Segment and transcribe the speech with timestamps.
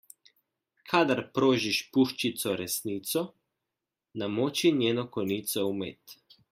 [0.93, 3.25] Kadar prožiš puščico resnico,
[4.25, 6.23] namoči njeno konico v med.